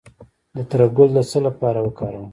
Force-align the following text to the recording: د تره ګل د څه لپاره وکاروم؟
د 0.55 0.57
تره 0.69 0.87
ګل 0.95 1.09
د 1.15 1.17
څه 1.29 1.39
لپاره 1.47 1.79
وکاروم؟ 1.81 2.29